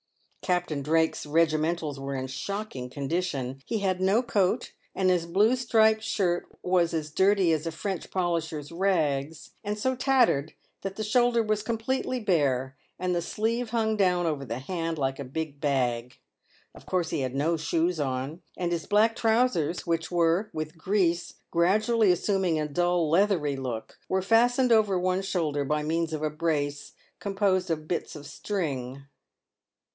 Captain 0.41 0.81
Drake's 0.81 1.27
regimentals 1.27 1.99
were 1.99 2.15
in 2.15 2.25
a 2.25 2.27
shocking 2.27 2.89
condition; 2.89 3.61
he 3.67 3.77
had 3.79 4.01
no 4.01 4.23
coat, 4.23 4.73
and 4.95 5.11
his 5.11 5.27
blue 5.27 5.55
striped 5.55 6.01
shirt 6.01 6.47
was 6.63 6.91
as 6.95 7.11
dirty 7.11 7.53
as 7.53 7.67
a 7.67 7.69
Prench 7.71 8.09
polisher's 8.09 8.71
rags, 8.71 9.51
and 9.63 9.77
so 9.77 9.95
tattered 9.95 10.53
that 10.81 10.95
the 10.95 11.03
shoulder 11.03 11.41
w 11.41 11.49
r 11.49 11.53
as 11.53 11.61
completely 11.61 12.19
bare, 12.19 12.75
and 12.97 13.15
the 13.15 13.21
sleeve 13.21 13.69
hung 13.69 13.95
down 13.95 14.25
over 14.25 14.43
the 14.43 14.57
hand 14.57 14.97
like 14.97 15.19
a 15.19 15.23
big 15.23 15.61
bag. 15.61 16.17
Of 16.73 16.87
course 16.87 17.11
he 17.11 17.19
had 17.21 17.35
no 17.35 17.55
shoes 17.55 17.99
on, 17.99 18.41
and 18.57 18.71
his 18.71 18.87
black 18.87 19.15
trousers, 19.15 19.85
which 19.85 20.09
were, 20.11 20.49
with 20.51 20.79
grease, 20.79 21.35
gradually 21.51 22.11
assuming 22.11 22.59
a 22.59 22.67
dull, 22.67 23.07
leathery 23.07 23.55
look, 23.55 23.99
were 24.09 24.23
fastened 24.23 24.71
over 24.71 24.97
one 24.99 25.21
shoulder 25.21 25.63
by 25.63 25.83
means 25.83 26.11
of 26.11 26.23
a 26.23 26.31
brace 26.31 26.93
composed 27.19 27.69
of 27.69 27.87
bits 27.87 28.15
of 28.15 28.25
string. 28.25 29.03